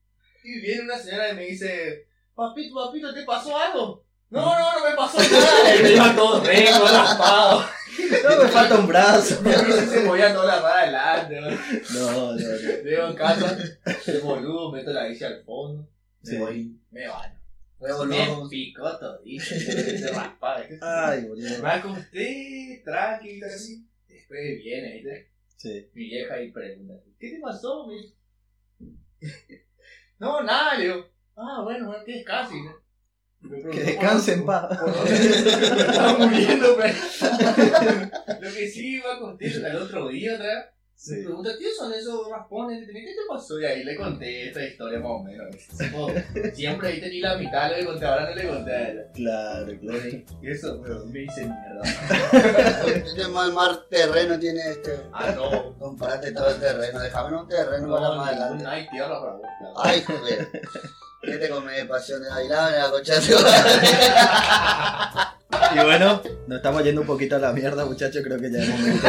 [0.43, 4.05] Y viene una señora y me dice, papito, papito, ¿te pasó algo?
[4.29, 5.75] No, no, no me pasó nada.
[5.75, 7.65] Y me iba todo rengo, raspado.
[8.23, 9.39] No, me falta un brazo.
[9.39, 11.41] A mí se movía toda la rara adelante.
[11.41, 11.49] ¿no?
[11.99, 12.37] No, no.
[12.37, 13.57] Llego en casa,
[14.05, 15.87] de boludo, meto la bici al fondo,
[16.23, 16.35] Sí.
[16.35, 17.39] me voy, me baño.
[17.79, 20.63] re Me picó todito, se raspaba.
[20.81, 21.61] Ay, boludo.
[21.61, 23.85] Me acosté, tranquilo, así.
[24.07, 25.31] Después viene, ¿viste?
[25.57, 25.89] Sí.
[25.93, 27.85] Mi vieja y pregunta, ¿qué te pasó?
[27.89, 28.15] Dice.
[30.19, 31.05] no, nada, le digo.
[31.35, 32.55] Ah, bueno, bueno, que descanse.
[32.55, 32.88] ¿no?
[33.71, 34.69] Que descanse en paz.
[35.09, 36.93] estaba muriendo, pero.
[38.41, 40.65] Lo que sí iba a contar el otro día otra vez.
[41.07, 41.23] Me Sí.
[41.23, 42.85] pregunta, ¿qué son esos raspones?
[42.85, 43.57] ¿Qué te pasó?
[43.57, 45.55] Y ahí le conté esta historia más o menos.
[46.53, 49.01] Siempre viste ni la mitad lo que conté, ahora no le conté a ella.
[49.13, 49.99] Claro, claro.
[50.41, 51.81] Y eso, pero me hice mierda.
[53.05, 54.99] Este mal, mal terreno tiene este.
[55.13, 55.73] Ah, no.
[55.79, 56.99] Comparate todo el terreno.
[56.99, 58.63] Déjame un terreno para No, más ningún- adelante.
[58.65, 59.47] no hay tierra para vos.
[59.77, 60.47] Ay, joder.
[61.21, 63.87] ¿Qué te come pasiones bailables, la concha de tu madre?
[65.75, 68.21] Y bueno, nos estamos yendo un poquito a la mierda, muchachos.
[68.23, 69.07] Creo que ya es momento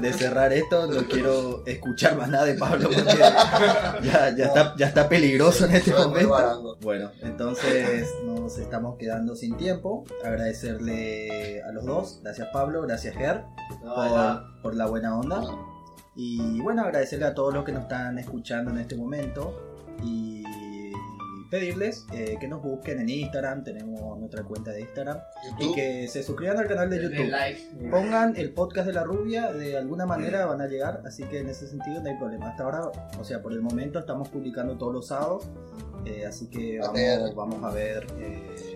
[0.00, 0.86] de cerrar esto.
[0.86, 5.76] No quiero escuchar más nada de Pablo porque ya, ya, está, ya está peligroso en
[5.76, 6.76] este Yo momento.
[6.80, 10.04] Bueno, entonces nos estamos quedando sin tiempo.
[10.24, 12.20] Agradecerle a los dos.
[12.22, 13.44] Gracias Pablo, gracias Ger
[13.84, 15.42] No, por, por la buena onda.
[16.14, 19.62] Y bueno, agradecerle a todos los que nos están escuchando en este momento.
[20.02, 20.45] Y
[21.50, 23.64] pedirles eh, que nos busquen en Instagram.
[23.64, 25.18] Tenemos nuestra cuenta de Instagram.
[25.58, 27.28] Y que se suscriban al canal de YouTube.
[27.28, 27.60] like.
[27.90, 31.48] Pongan el podcast de la rubia, de alguna manera van a llegar, así que en
[31.48, 32.50] ese sentido no hay problema.
[32.50, 32.82] Hasta ahora,
[33.18, 35.48] o sea, por el momento estamos publicando todos los sábados,
[36.04, 38.75] eh, así que vamos, vamos a ver eh.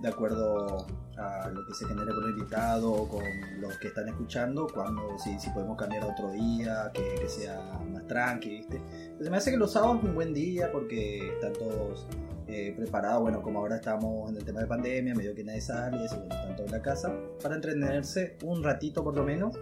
[0.00, 0.86] De acuerdo
[1.16, 3.24] a lo que se genere con el invitado, con
[3.60, 7.60] los que están escuchando, cuando si, si podemos cambiar otro día, que, que sea
[7.90, 8.76] más tranqui, ¿viste?
[8.76, 12.06] Entonces me hace que los sábados es un buen día porque están todos
[12.48, 15.98] eh, preparados, bueno, como ahora estamos en el tema de pandemia, medio que nadie sale,
[15.98, 19.54] y eso, bueno, están todos en la casa, para entretenerse un ratito por lo menos,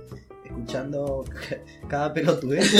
[0.45, 1.25] escuchando
[1.89, 2.71] cada pelotudez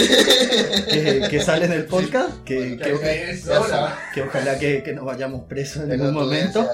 [0.89, 3.97] que, que sale en el podcast, que, Que que, hay sola.
[4.13, 6.65] que ojalá que, nos vayamos presos en algún momento.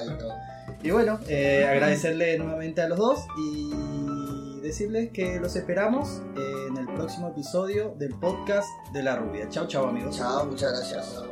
[0.84, 6.86] Y bueno, eh, agradecerle nuevamente a los dos y decirles que los esperamos en el
[6.94, 9.50] próximo episodio del podcast de la rubia.
[9.50, 10.18] Chao, chao amigos.
[10.18, 11.24] Chao, muchas gracias.